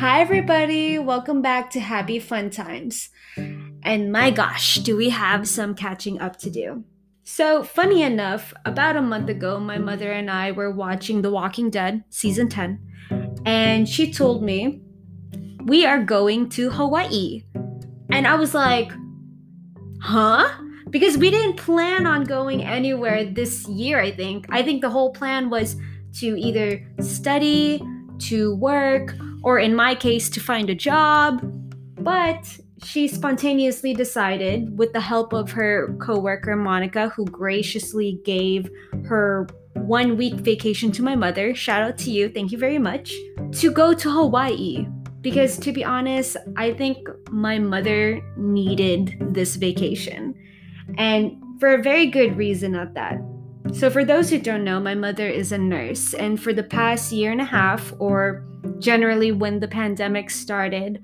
[0.00, 0.98] Hi, everybody.
[0.98, 3.10] Welcome back to Happy Fun Times.
[3.36, 6.84] And my gosh, do we have some catching up to do?
[7.22, 11.68] So, funny enough, about a month ago, my mother and I were watching The Walking
[11.68, 12.80] Dead season 10,
[13.44, 14.80] and she told me,
[15.64, 17.44] We are going to Hawaii.
[18.10, 18.90] And I was like,
[20.00, 20.48] Huh?
[20.88, 24.46] Because we didn't plan on going anywhere this year, I think.
[24.48, 25.76] I think the whole plan was
[26.20, 27.82] to either study,
[28.20, 31.40] to work, or in my case, to find a job.
[31.98, 38.70] But she spontaneously decided, with the help of her coworker Monica, who graciously gave
[39.04, 43.12] her one week vacation to my mother, shout out to you, thank you very much,
[43.52, 44.86] to go to Hawaii.
[45.20, 50.34] Because to be honest, I think my mother needed this vacation.
[50.96, 53.20] And for a very good reason at that.
[53.72, 57.12] So, for those who don't know, my mother is a nurse, and for the past
[57.12, 58.44] year and a half, or
[58.78, 61.02] generally when the pandemic started,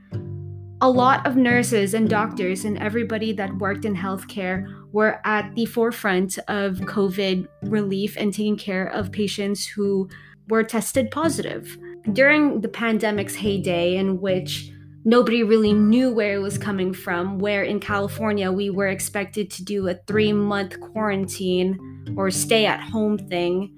[0.80, 5.64] a lot of nurses and doctors and everybody that worked in healthcare were at the
[5.64, 10.08] forefront of COVID relief and taking care of patients who
[10.48, 11.78] were tested positive.
[12.12, 14.70] During the pandemic's heyday, in which
[15.06, 19.64] nobody really knew where it was coming from, where in California we were expected to
[19.64, 23.72] do a three month quarantine or stay at home thing.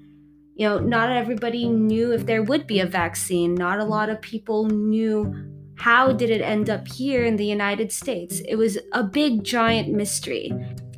[0.55, 3.53] You know, not everybody knew if there would be a vaccine.
[3.55, 5.33] Not a lot of people knew
[5.77, 8.41] how did it end up here in the United States.
[8.45, 10.51] It was a big, giant mystery.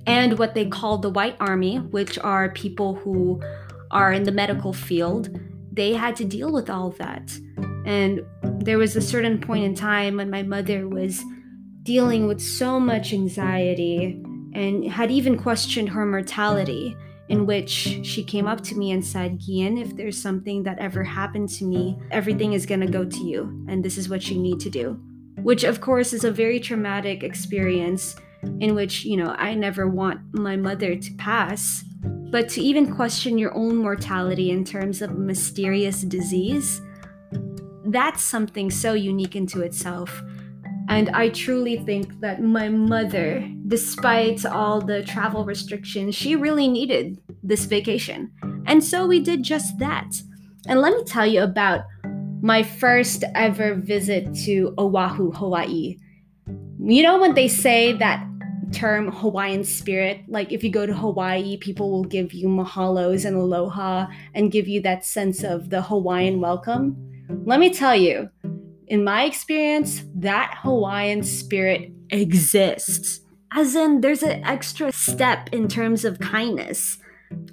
[0.08, 3.40] And what they called the White Army, which are people who
[3.92, 5.30] are in the medical field,
[5.72, 7.32] they had to deal with all of that.
[7.86, 8.22] And
[8.64, 11.24] there was a certain point in time when my mother was
[11.84, 14.22] dealing with so much anxiety
[14.54, 16.96] and had even questioned her mortality
[17.30, 21.04] in which she came up to me and said, Gian, if there's something that ever
[21.04, 24.38] happened to me, everything is going to go to you, and this is what you
[24.38, 25.00] need to do.
[25.38, 28.18] Which, of course, is a very traumatic experience
[28.60, 31.86] in which, you know, I never want my mother to pass.
[32.32, 36.82] But to even question your own mortality in terms of mysterious disease,
[37.86, 40.24] that's something so unique into itself.
[40.88, 47.20] And I truly think that my mother, despite all the travel restrictions, she really needed
[47.44, 48.32] this vacation.
[48.66, 50.10] And so we did just that.
[50.68, 51.82] And let me tell you about
[52.42, 55.98] my first ever visit to Oahu, Hawaii.
[56.84, 58.26] You know, when they say that
[58.72, 63.36] term Hawaiian spirit, like if you go to Hawaii, people will give you mahalos and
[63.36, 66.96] aloha and give you that sense of the Hawaiian welcome.
[67.46, 68.30] Let me tell you,
[68.88, 73.22] in my experience, that Hawaiian spirit exists.
[73.54, 76.98] As in, there's an extra step in terms of kindness.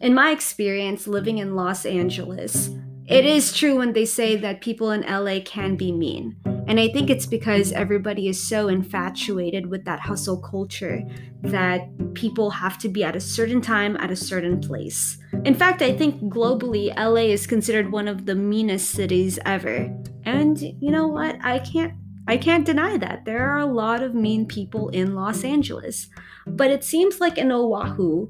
[0.00, 2.70] In my experience living in Los Angeles,
[3.06, 6.36] it is true when they say that people in LA can be mean.
[6.68, 11.02] And I think it's because everybody is so infatuated with that hustle culture
[11.40, 15.16] that people have to be at a certain time at a certain place.
[15.46, 19.90] In fact, I think globally, LA is considered one of the meanest cities ever.
[20.24, 21.38] And you know what?
[21.42, 21.94] I can't
[22.28, 23.24] I can't deny that.
[23.24, 26.10] There are a lot of mean people in Los Angeles.
[26.46, 28.28] But it seems like in Oahu,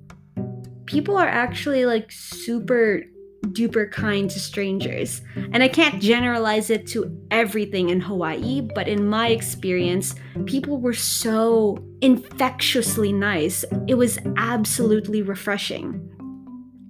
[0.87, 3.03] people are actually like super
[3.47, 5.22] duper kind to strangers.
[5.53, 10.15] And I can't generalize it to everything in Hawaii, but in my experience,
[10.47, 13.65] people were so infectiously nice.
[13.87, 16.04] It was absolutely refreshing.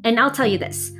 [0.05, 0.93] And I'll tell you this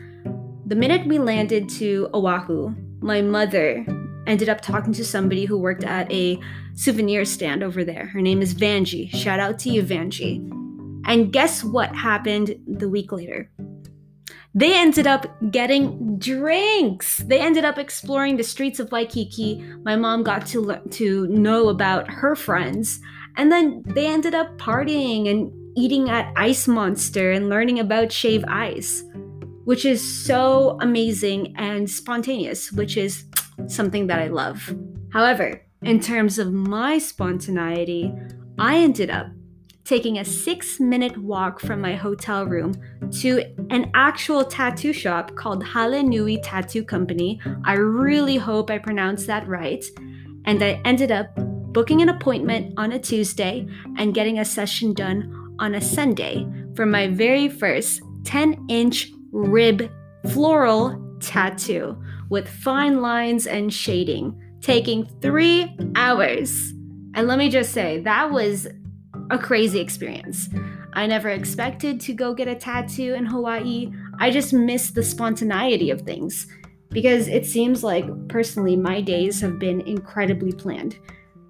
[0.67, 3.87] the minute we landed to Oahu, my mother
[4.27, 6.39] ended up talking to somebody who worked at a
[6.75, 8.07] souvenir stand over there.
[8.07, 9.11] Her name is Vanjie.
[9.11, 10.47] Shout out to you, Vanjie.
[11.07, 13.51] And guess what happened the week later?
[14.59, 17.19] They ended up getting drinks.
[17.19, 19.63] They ended up exploring the streets of Waikiki.
[19.85, 22.99] My mom got to le- to know about her friends,
[23.37, 28.45] and then they ended up partying and eating at Ice Monster and learning about shave
[28.49, 29.05] ice,
[29.63, 33.27] which is so amazing and spontaneous, which is
[33.69, 34.75] something that I love.
[35.13, 38.13] However, in terms of my spontaneity,
[38.59, 39.29] I ended up
[39.89, 42.75] taking a six minute walk from my hotel room
[43.11, 47.41] to an actual tattoo shop called Hale Nui Tattoo Company.
[47.65, 49.83] I really hope I pronounced that right.
[50.45, 51.29] And I ended up
[51.73, 56.47] booking an appointment on a Tuesday and getting a session done on a Sunday
[56.77, 59.91] for my very first 10 inch rib
[60.31, 61.97] floral tattoo
[62.29, 66.75] with fine lines and shading, taking three hours.
[67.15, 68.69] And let me just say, that was
[69.31, 70.49] a crazy experience.
[70.95, 73.93] I never expected to go get a tattoo in Hawaii.
[74.19, 76.47] I just miss the spontaneity of things.
[76.91, 80.97] because it seems like personally my days have been incredibly planned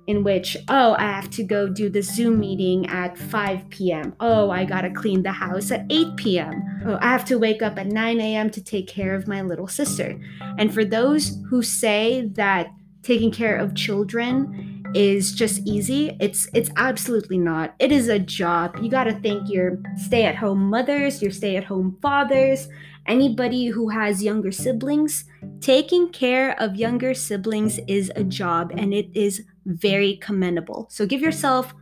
[0.09, 4.15] in which, oh, I have to go do the Zoom meeting at 5 p.m.
[4.21, 6.83] Oh, I gotta clean the house at 8 p.m.
[6.87, 8.51] Oh, I have to wake up at 9 a.m.
[8.51, 10.19] to take care of my little sister.
[10.57, 12.69] And for those who say that
[13.03, 17.75] taking care of children is just easy, it's it's absolutely not.
[17.79, 18.79] It is a job.
[18.83, 22.69] You gotta thank your stay-at-home mothers, your stay-at-home fathers,
[23.07, 25.25] anybody who has younger siblings.
[25.61, 30.87] Taking care of younger siblings is a job and it is very commendable.
[30.91, 31.75] So give yourself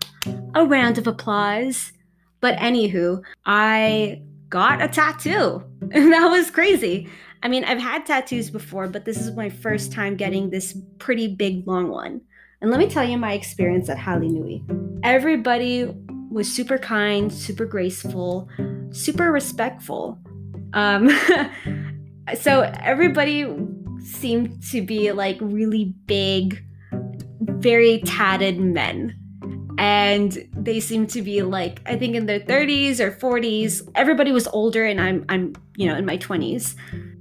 [0.54, 1.92] a round of applause.
[2.40, 5.62] But anywho, I got a tattoo.
[5.88, 7.08] That was crazy.
[7.42, 11.28] I mean, I've had tattoos before, but this is my first time getting this pretty
[11.28, 12.22] big long one.
[12.60, 14.64] And let me tell you my experience at Hale Nui.
[15.02, 15.92] Everybody
[16.30, 18.48] was super kind, super graceful,
[18.90, 20.18] super respectful.
[20.72, 21.10] Um,
[22.34, 23.46] so everybody
[24.00, 26.64] seemed to be like really big,
[27.40, 29.14] very tatted men.
[29.78, 33.86] And they seemed to be like, I think in their 30s or 40s.
[33.94, 36.74] Everybody was older, and I'm, I'm, you know, in my 20s.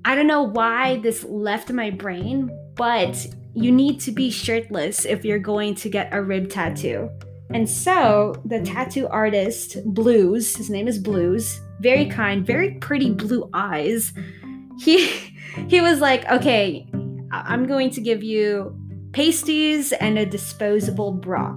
[0.06, 5.24] I don't know why this left my brain, but you need to be shirtless if
[5.26, 7.10] you're going to get a rib tattoo.
[7.52, 13.50] And so the tattoo artist, Blues, his name is Blues, very kind, very pretty blue
[13.54, 14.14] eyes.
[14.80, 15.08] He
[15.68, 16.88] he was like, "Okay,
[17.32, 18.76] I'm going to give you
[19.16, 21.56] pasties and a disposable bra.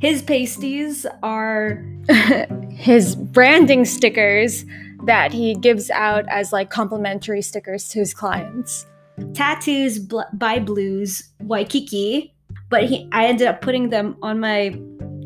[0.00, 1.84] His pasties are
[2.70, 4.64] his branding stickers
[5.04, 8.86] that he gives out as like complimentary stickers to his clients.
[9.34, 12.34] Tattoos bl- by Blues Waikiki,
[12.70, 14.78] but he I ended up putting them on my,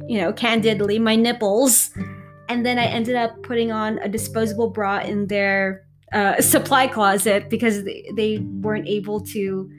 [0.08, 1.90] you know, candidly my nipples,
[2.48, 7.48] and then I ended up putting on a disposable bra in their uh, supply closet
[7.48, 9.70] because they, they weren't able to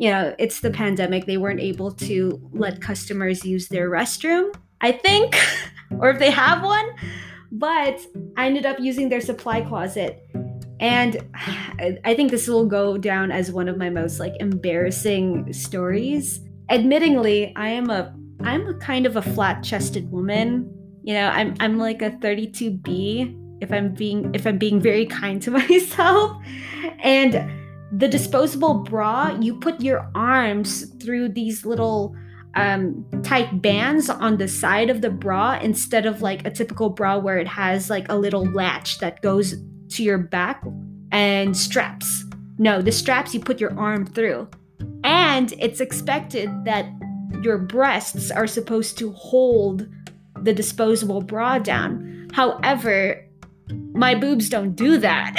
[0.00, 1.26] you know, it's the pandemic.
[1.26, 5.38] They weren't able to let customers use their restroom, I think,
[5.98, 6.86] or if they have one.
[7.52, 8.00] But
[8.34, 10.26] I ended up using their supply closet.
[10.80, 11.18] And
[12.04, 16.40] I think this will go down as one of my most like embarrassing stories.
[16.70, 20.72] Admittingly, I am a I'm a kind of a flat-chested woman.
[21.04, 25.40] You know, I'm I'm like a 32B if I'm being if I'm being very kind
[25.42, 26.42] to myself.
[27.00, 27.50] And
[27.92, 32.14] the disposable bra, you put your arms through these little
[32.54, 37.18] um, tight bands on the side of the bra instead of like a typical bra
[37.18, 39.54] where it has like a little latch that goes
[39.90, 40.64] to your back
[41.12, 42.24] and straps.
[42.58, 44.48] No, the straps you put your arm through.
[45.04, 46.86] And it's expected that
[47.42, 49.88] your breasts are supposed to hold
[50.42, 52.28] the disposable bra down.
[52.32, 53.24] However,
[53.92, 55.34] my boobs don't do that.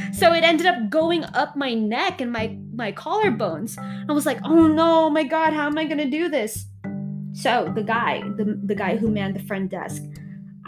[0.12, 3.78] so it ended up going up my neck and my my collarbones.
[4.08, 6.66] I was like, "Oh no, my god, how am I going to do this?"
[7.32, 10.02] So the guy, the, the guy who manned the front desk,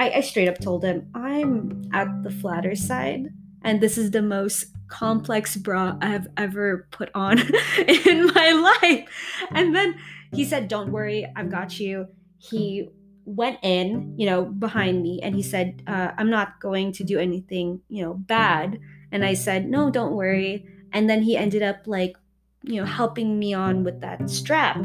[0.00, 3.28] I, I straight up told him, "I'm at the flatter side,
[3.62, 7.38] and this is the most complex bra I have ever put on
[7.86, 9.08] in my life."
[9.50, 9.96] And then
[10.32, 12.08] he said, "Don't worry, I've got you."
[12.38, 12.88] He
[13.26, 17.18] went in, you know, behind me and he said, uh, I'm not going to do
[17.18, 18.80] anything, you know, bad.
[19.12, 20.66] And I said, No, don't worry.
[20.92, 22.16] And then he ended up like,
[22.62, 24.76] you know, helping me on with that strap.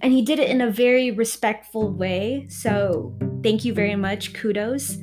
[0.00, 2.46] And he did it in a very respectful way.
[2.48, 4.32] So thank you very much.
[4.32, 4.98] Kudos.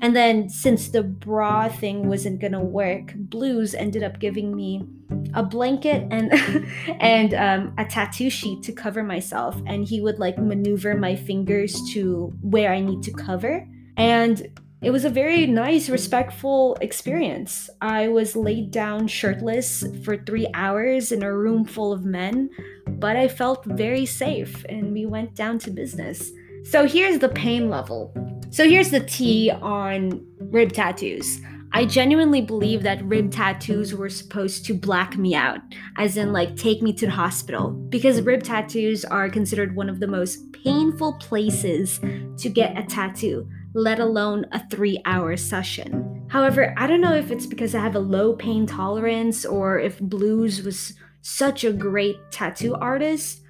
[0.00, 4.86] And then since the bra thing wasn't gonna work, Blues ended up giving me
[5.34, 6.32] a blanket and
[7.00, 11.78] and um, a tattoo sheet to cover myself, and he would like maneuver my fingers
[11.92, 13.68] to where I need to cover.
[13.98, 14.48] And
[14.80, 17.68] it was a very nice, respectful experience.
[17.82, 22.48] I was laid down shirtless for three hours in a room full of men,
[22.86, 26.32] but I felt very safe, and we went down to business.
[26.64, 28.12] So here's the pain level.
[28.50, 31.40] So here's the T on rib tattoos.
[31.72, 35.60] I genuinely believe that rib tattoos were supposed to black me out,
[35.96, 39.98] as in, like, take me to the hospital, because rib tattoos are considered one of
[40.00, 42.00] the most painful places
[42.38, 46.24] to get a tattoo, let alone a three hour session.
[46.28, 49.98] However, I don't know if it's because I have a low pain tolerance or if
[50.00, 53.40] Blues was such a great tattoo artist.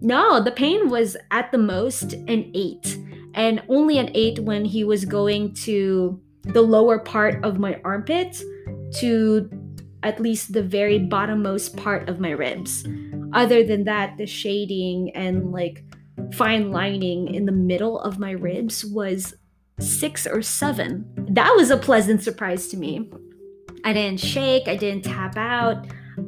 [0.00, 2.98] No, the pain was at the most an eight
[3.34, 8.42] and only an eight when he was going to the lower part of my armpit
[8.98, 9.50] to
[10.02, 12.86] at least the very bottommost part of my ribs.
[13.32, 15.82] Other than that, the shading and like
[16.34, 19.34] fine lining in the middle of my ribs was
[19.80, 21.10] six or seven.
[21.30, 23.10] That was a pleasant surprise to me.
[23.84, 25.86] I didn't shake, I didn't tap out.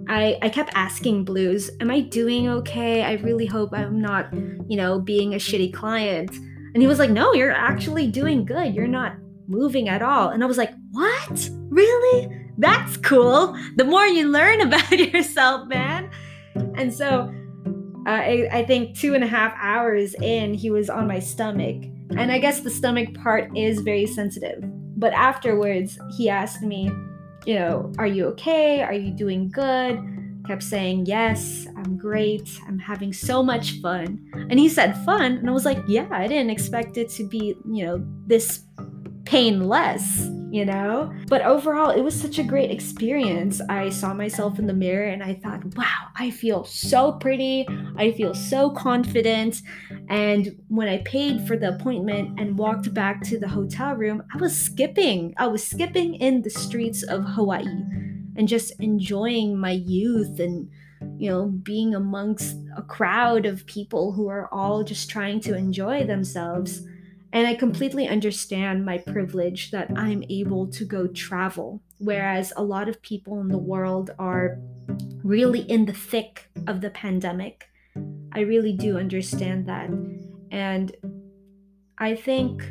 [0.08, 3.02] I, I kept asking Blues, Am I doing okay?
[3.02, 4.32] I really hope I'm not,
[4.68, 6.30] you know, being a shitty client.
[6.74, 8.74] And he was like, No, you're actually doing good.
[8.74, 9.16] You're not
[9.48, 10.30] moving at all.
[10.30, 11.50] And I was like, What?
[11.68, 12.44] Really?
[12.58, 13.56] That's cool.
[13.76, 16.10] The more you learn about yourself, man.
[16.74, 17.32] And so
[18.06, 21.84] uh, I, I think two and a half hours in, he was on my stomach.
[22.16, 24.62] And I guess the stomach part is very sensitive.
[24.98, 26.90] But afterwards, he asked me,
[27.46, 28.82] you know, are you okay?
[28.82, 30.02] Are you doing good?
[30.46, 32.60] Kept saying, yes, I'm great.
[32.68, 34.24] I'm having so much fun.
[34.50, 35.38] And he said, fun.
[35.38, 38.64] And I was like, yeah, I didn't expect it to be, you know, this
[39.26, 41.12] painless you know?
[41.28, 43.60] But overall, it was such a great experience.
[43.68, 47.66] I saw myself in the mirror and I thought, wow, I feel so pretty.
[47.96, 49.60] I feel so confident.
[50.08, 54.38] And when I paid for the appointment and walked back to the hotel room, I
[54.38, 55.34] was skipping.
[55.36, 57.66] I was skipping in the streets of Hawaii
[58.36, 60.70] and just enjoying my youth and
[61.18, 66.04] you know, being amongst a crowd of people who are all just trying to enjoy
[66.04, 66.82] themselves.
[67.32, 67.58] And I mm.
[67.58, 73.40] completely understand my privilege that I'm able to go travel, whereas a lot of people
[73.40, 74.58] in the world are
[75.22, 77.68] really in the thick of the pandemic.
[78.32, 79.90] I really do understand that.
[80.50, 80.94] And
[81.98, 82.62] I think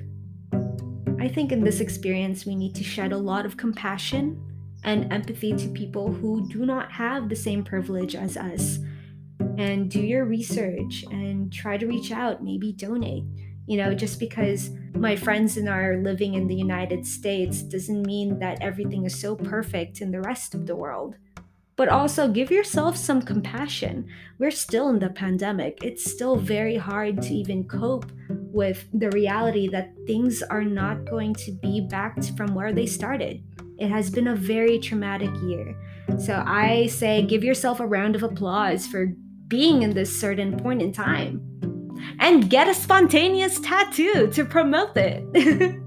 [1.19, 4.39] I think in this experience we need to shed a lot of compassion
[4.83, 8.77] and empathy to people who do not have the same privilege as us.
[9.57, 13.23] And do your research and try to reach out, maybe donate
[13.67, 18.05] you know, just because my friends and I are living in the United States doesn't
[18.05, 21.15] mean that everything is so perfect in the rest of the world.
[21.75, 24.07] But also give yourself some compassion.
[24.39, 25.79] We're still in the pandemic.
[25.83, 31.33] It's still very hard to even cope with the reality that things are not going
[31.33, 33.43] to be back from where they started.
[33.77, 35.75] It has been a very traumatic year.
[36.17, 39.07] So I say give yourself a round of applause for
[39.49, 41.41] being in this certain point in time
[42.19, 45.81] and get a spontaneous tattoo to promote it.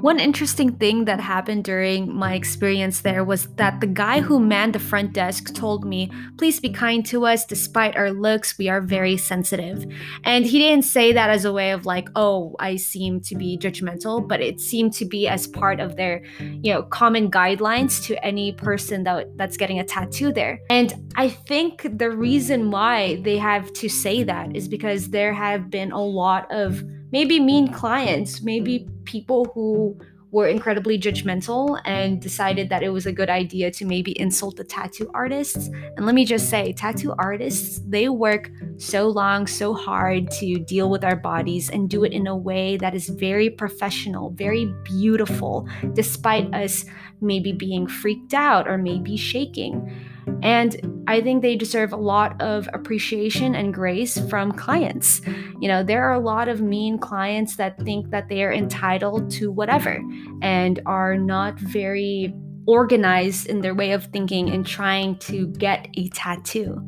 [0.00, 4.74] One interesting thing that happened during my experience there was that the guy who manned
[4.74, 7.44] the front desk told me, Please be kind to us.
[7.44, 9.84] Despite our looks, we are very sensitive.
[10.24, 13.58] And he didn't say that as a way of like, Oh, I seem to be
[13.58, 18.24] judgmental, but it seemed to be as part of their, you know, common guidelines to
[18.24, 20.60] any person that, that's getting a tattoo there.
[20.70, 25.68] And I think the reason why they have to say that is because there have
[25.68, 27.74] been a lot of maybe mean mm-hmm.
[27.74, 29.04] clients, maybe mm-hmm.
[29.04, 29.98] people who
[30.32, 34.64] were incredibly judgmental and decided that it was a good idea to maybe insult the
[34.64, 35.68] tattoo artists.
[35.96, 40.88] And let me just say, tattoo artists, they work so long, so hard to deal
[40.88, 45.68] with our bodies and do it in a way that is very professional, very beautiful,
[45.94, 46.84] despite us
[47.20, 49.92] maybe being freaked out or maybe shaking.
[50.42, 55.20] And I think they deserve a lot of appreciation and grace from clients.
[55.60, 59.30] You know, there are a lot of mean clients that think that they are entitled
[59.32, 60.00] to whatever
[60.40, 62.34] and are not very
[62.66, 66.80] organized in their way of thinking and trying to get a tattoo.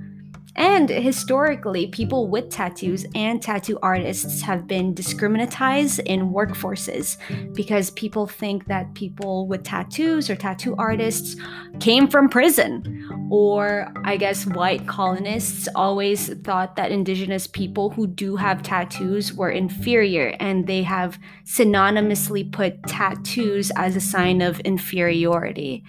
[0.54, 7.16] And historically, people with tattoos and tattoo artists have been discriminatized in workforces
[7.54, 11.36] because people think that people with tattoos or tattoo artists
[11.80, 13.28] came from prison.
[13.30, 19.50] Or, I guess, white colonists always thought that indigenous people who do have tattoos were
[19.50, 25.82] inferior, and they have synonymously put tattoos as a sign of inferiority.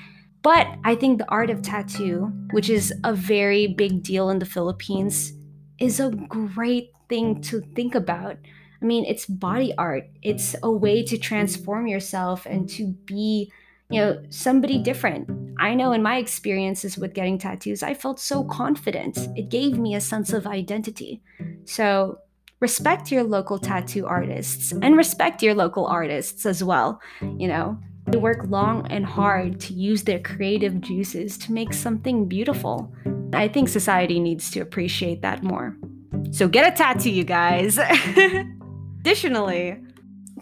[0.43, 4.45] But I think the art of tattoo, which is a very big deal in the
[4.45, 5.31] Philippines,
[5.79, 8.37] is a great thing to think about.
[8.81, 10.09] I mean, it's body art.
[10.21, 13.49] It's a way to transform yourself and to be,
[13.89, 15.29] you know, somebody different.
[15.57, 19.17] I know in my experiences with getting tattoos, I felt so confident.
[19.37, 21.21] It gave me a sense of identity.
[21.63, 22.17] So,
[22.59, 27.77] respect your local tattoo artists and respect your local artists as well, you know.
[28.07, 32.93] They work long and hard to use their creative juices to make something beautiful.
[33.33, 35.75] I think society needs to appreciate that more.
[36.31, 37.79] So get a tattoo, you guys.
[38.99, 39.77] Additionally,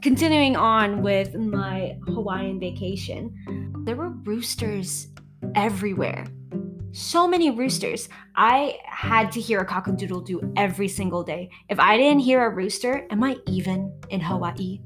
[0.01, 5.07] continuing on with my Hawaiian vacation, there were roosters
[5.55, 6.25] everywhere.
[6.93, 8.09] So many roosters.
[8.35, 11.49] I had to hear a cockadoodle do every single day.
[11.69, 14.81] If I didn't hear a rooster, am I even in Hawaii?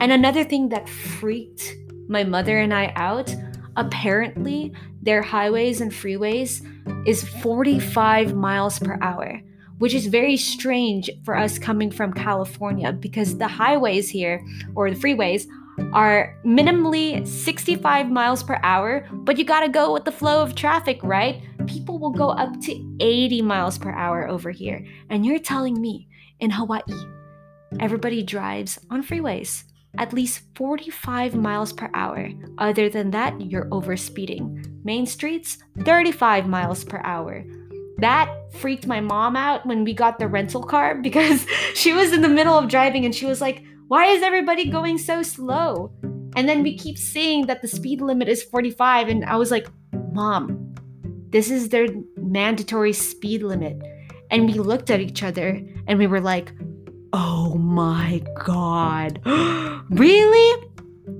[0.00, 1.74] And another thing that freaked
[2.12, 3.34] my mother and I out,
[3.76, 6.62] apparently their highways and freeways
[7.08, 9.40] is 45 miles per hour,
[9.78, 14.44] which is very strange for us coming from California because the highways here
[14.76, 15.46] or the freeways
[15.92, 21.02] are minimally 65 miles per hour, but you gotta go with the flow of traffic,
[21.02, 21.42] right?
[21.66, 24.84] people will go up to 80 miles per hour over here.
[25.10, 26.08] And you're telling me
[26.40, 26.82] in Hawaii,
[27.80, 29.64] everybody drives on freeways
[29.98, 32.30] at least 45 miles per hour.
[32.58, 34.84] Other than that, you're overspeeding.
[34.84, 37.44] Main streets, 35 miles per hour.
[37.98, 42.22] That freaked my mom out when we got the rental car because she was in
[42.22, 45.92] the middle of driving and she was like, Why is everybody going so slow?
[46.34, 49.08] And then we keep seeing that the speed limit is 45.
[49.08, 49.68] And I was like,
[50.12, 50.74] Mom,
[51.28, 53.76] this is their mandatory speed limit.
[54.30, 56.52] And we looked at each other and we were like,
[57.12, 59.20] Oh my god.
[59.90, 60.68] really?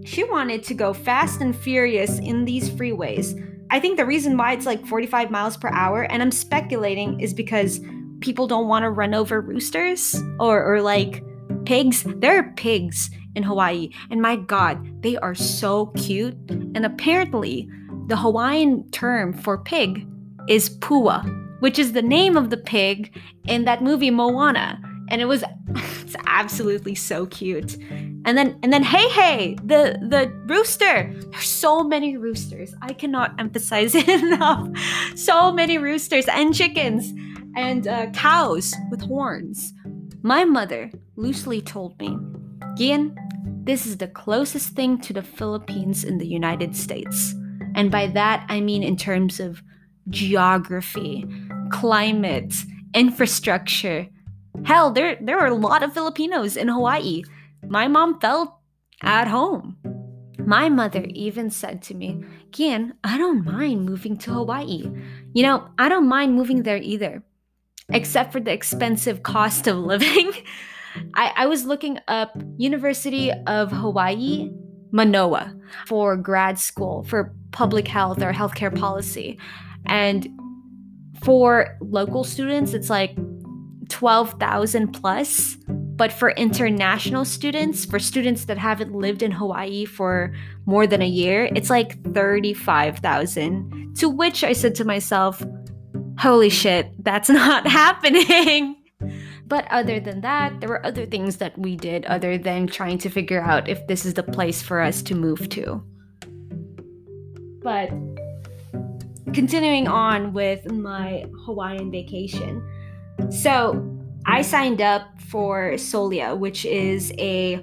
[0.04, 3.38] She wanted to go fast and furious in these freeways.
[3.70, 7.34] I think the reason why it's like 45 miles per hour, and I'm speculating, is
[7.34, 7.80] because
[8.20, 11.22] people don't want to run over roosters or, or like
[11.64, 12.04] pigs.
[12.06, 16.36] There are pigs in Hawaii, and my god, they are so cute.
[16.50, 17.68] And apparently,
[18.08, 20.06] the Hawaiian term for pig
[20.48, 23.14] is pua, which is the name of the pig
[23.46, 25.44] in that movie Moana and it was
[26.02, 27.76] it's absolutely so cute.
[28.24, 31.12] And then and then hey hey the the rooster.
[31.30, 32.74] There's so many roosters.
[32.82, 34.68] I cannot emphasize it enough.
[35.14, 37.12] So many roosters and chickens
[37.56, 39.72] and uh, cows with horns.
[40.22, 42.16] My mother loosely told me,
[42.76, 43.16] Gian,
[43.64, 47.34] this is the closest thing to the Philippines in the United States.
[47.74, 49.62] And by that, I mean in terms of
[50.08, 51.24] geography,
[51.70, 52.54] climate,
[52.94, 54.06] infrastructure,
[54.64, 57.24] Hell, there there are a lot of Filipinos in Hawaii.
[57.66, 58.54] My mom felt
[59.02, 59.76] at home.
[60.38, 64.90] My mother even said to me, Kian, I don't mind moving to Hawaii.
[65.32, 67.22] You know, I don't mind moving there either,
[67.90, 70.32] except for the expensive cost of living.
[71.14, 74.50] I, I was looking up University of Hawaii,
[74.90, 75.54] Manoa,
[75.86, 79.38] for grad school for public health or healthcare policy.
[79.86, 80.28] And
[81.22, 83.16] for local students, it's like
[83.92, 85.56] 12,000 plus.
[85.68, 90.34] But for international students, for students that haven't lived in Hawaii for
[90.66, 93.94] more than a year, it's like 35,000.
[93.98, 95.44] To which I said to myself,
[96.18, 98.76] holy shit, that's not happening.
[99.46, 103.10] But other than that, there were other things that we did other than trying to
[103.10, 105.84] figure out if this is the place for us to move to.
[107.62, 107.90] But
[109.34, 112.66] continuing on with my Hawaiian vacation,
[113.30, 113.88] so
[114.26, 117.56] I signed up for Soliya, which is a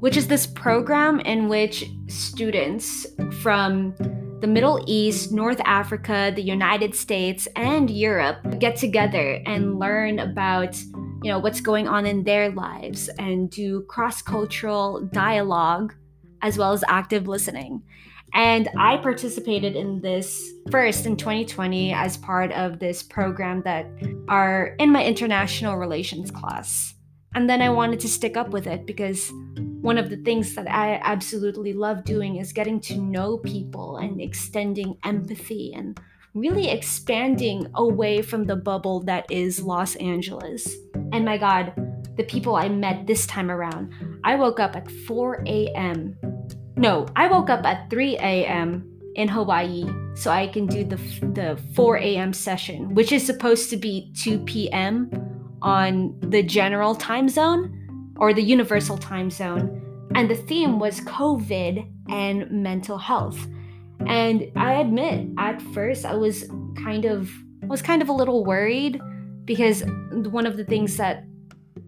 [0.00, 3.06] which is this program in which students
[3.40, 3.94] from
[4.40, 10.78] the Middle East, North Africa, the United States, and Europe get together and learn about
[11.22, 15.94] you know what's going on in their lives and do cross-cultural dialogue
[16.42, 17.82] as well as active listening.
[18.34, 23.86] And I participated in this first in 2020 as part of this program that
[24.28, 26.94] are in my international relations class.
[27.34, 29.30] And then I wanted to stick up with it because
[29.80, 34.20] one of the things that I absolutely love doing is getting to know people and
[34.20, 36.00] extending empathy and
[36.34, 40.74] really expanding away from the bubble that is Los Angeles.
[41.12, 41.72] And my God,
[42.16, 43.92] the people I met this time around,
[44.24, 46.16] I woke up at 4 a.m.
[46.76, 48.84] No, I woke up at 3 a.m.
[49.14, 52.32] in Hawaii so I can do the, the 4 a.m.
[52.34, 55.10] session, which is supposed to be 2 p.m.
[55.62, 59.82] on the general time zone or the universal time zone.
[60.14, 63.46] And the theme was COVID and mental health.
[64.06, 66.44] And I admit, at first, I was
[66.76, 67.30] kind of
[67.62, 69.00] was kind of a little worried
[69.44, 71.24] because one of the things that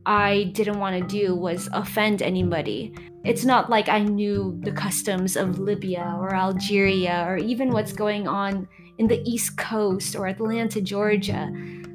[0.06, 2.94] I didn't want to do was offend anybody.
[3.24, 8.28] It's not like I knew the customs of Libya or Algeria or even what's going
[8.28, 11.50] on in the East Coast or Atlanta, Georgia.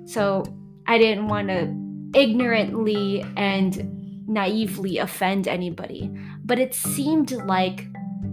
[0.05, 0.43] So
[0.87, 1.73] I didn't want to
[2.19, 6.11] ignorantly and naively offend anybody.
[6.45, 7.87] But it seemed like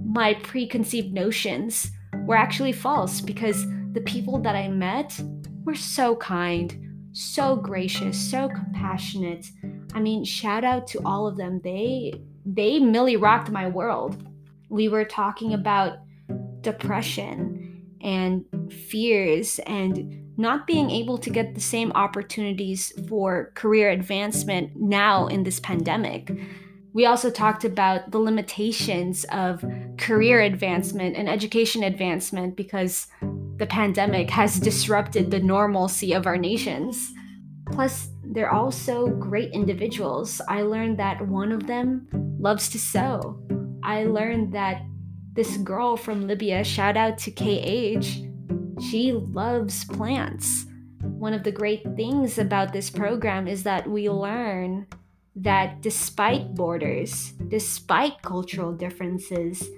[0.04, 1.90] my preconceived notions
[2.26, 5.20] were actually false because the people that I met
[5.64, 9.46] were so kind so gracious, so compassionate.
[9.94, 11.60] I mean, shout out to all of them.
[11.62, 12.14] They
[12.54, 13.52] they really rocked mm.
[13.52, 14.26] my world.
[14.68, 15.54] We were talking mm.
[15.54, 15.98] about
[16.60, 18.44] depression and
[18.88, 25.42] fears and not being able to get the same opportunities for career advancement now in
[25.42, 26.32] this pandemic.
[26.92, 29.64] We also talked about the limitations of
[29.98, 33.06] career advancement and education advancement because
[33.58, 37.12] the pandemic has disrupted the normalcy of our nations.
[37.70, 40.40] Plus, they're also great individuals.
[40.48, 42.06] I learned that one of them
[42.38, 43.42] loves to sew.
[43.82, 44.82] I learned that
[45.32, 48.06] this girl from Libya, shout out to KH,
[48.80, 50.66] She loves plants.
[51.02, 54.86] One of the great things about this program is that we learn
[55.36, 59.68] that despite borders, despite cultural differences,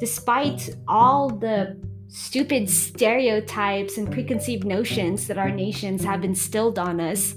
[0.00, 7.34] despite all the stupid stereotypes and preconceived notions that our nations have instilled on us,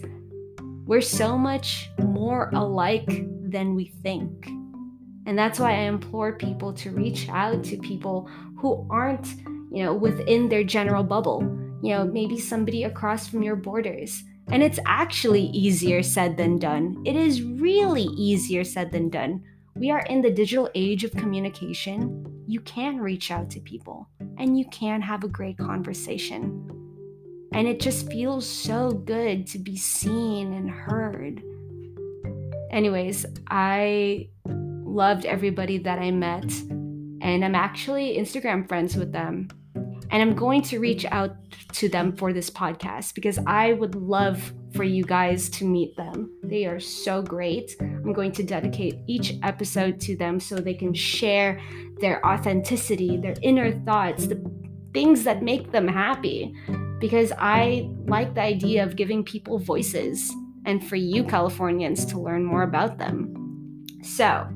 [0.86, 4.48] we're so much more alike than we think.
[5.26, 9.28] And that's why I implore people to reach out to people who aren't,
[9.72, 11.42] you know, within their general bubble.
[11.82, 14.24] You know, maybe somebody across from your borders.
[14.52, 17.02] And it's actually easier said than done.
[17.04, 19.44] It is really easier said than done.
[19.76, 22.44] We are in the digital age of communication.
[22.48, 26.85] You can reach out to people and you can have a great conversation.
[27.56, 31.42] And it just feels so good to be seen and heard.
[32.70, 36.52] Anyways, I loved everybody that I met,
[37.22, 39.48] and I'm actually Instagram friends with them.
[40.12, 41.32] And I'm going to reach out
[41.76, 46.30] to them for this podcast because I would love for you guys to meet them.
[46.44, 47.72] They are so great.
[47.80, 51.62] I'm going to dedicate each episode to them so they can share
[52.02, 54.44] their authenticity, their inner thoughts, the
[54.94, 56.54] things that make them happy.
[57.00, 60.34] Because I like the idea of giving people voices
[60.66, 63.86] and for you Californians to learn more about them.
[64.02, 64.48] So,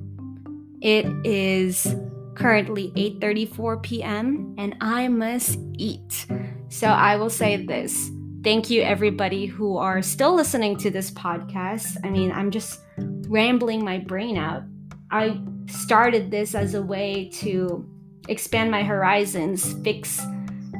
[0.82, 1.96] it is
[2.36, 4.56] currently 8:34 p.m.
[4.58, 6.26] and I must eat.
[6.70, 8.10] So I will say this.
[8.44, 11.98] Thank you everybody who are still listening to this podcast.
[12.06, 12.80] I mean, I'm just
[13.28, 14.64] rambling my brain out.
[15.12, 17.86] I started this as a way to
[18.30, 20.22] expand my horizons, fix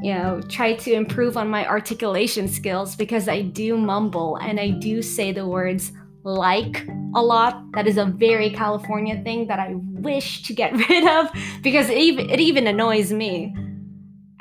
[0.02, 4.70] you know, try to improve on my articulation skills because I do mumble and I
[4.70, 5.92] do say the words
[6.24, 7.62] like a lot.
[7.72, 11.30] That is a very California thing that I wish to get rid of
[11.62, 13.54] because it even, it even annoys me.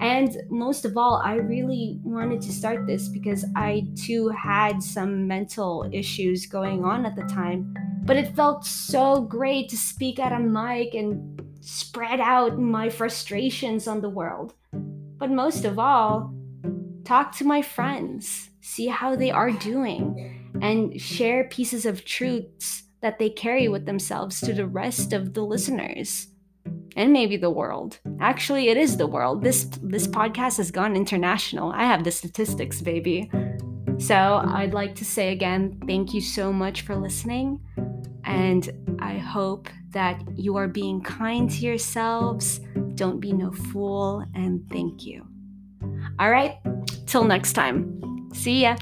[0.01, 5.27] And most of all, I really wanted to start this because I too had some
[5.27, 7.75] mental issues going on at the time.
[8.05, 13.87] But it felt so great to speak at a mic and spread out my frustrations
[13.87, 14.53] on the world.
[15.19, 16.33] But most of all,
[17.03, 23.19] talk to my friends, see how they are doing and share pieces of truths that
[23.19, 26.27] they carry with themselves to the rest of the listeners
[26.95, 27.99] and maybe the world.
[28.19, 29.43] Actually, it is the world.
[29.43, 31.71] This this podcast has gone international.
[31.71, 33.29] I have the statistics, baby.
[33.97, 37.59] So, I'd like to say again, thank you so much for listening
[38.23, 42.61] and I hope that you are being kind to yourselves.
[42.99, 45.25] Don't be no fool and thank you.
[46.19, 46.57] All right,
[47.07, 48.27] till next time.
[48.33, 48.75] See ya.